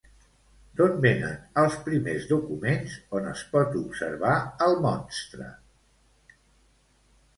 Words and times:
D'on 0.77 0.95
venen 1.05 1.35
els 1.63 1.75
primers 1.89 2.25
documents 2.31 2.95
on 3.19 3.29
es 3.35 3.45
pot 3.53 3.77
observar 3.83 4.35
el 4.69 4.77
monstre? 4.87 5.51